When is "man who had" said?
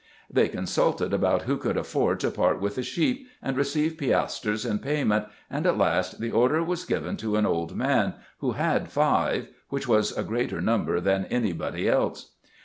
7.75-8.89